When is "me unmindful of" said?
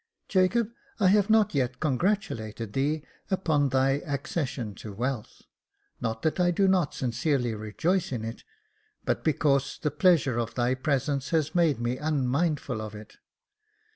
11.79-12.95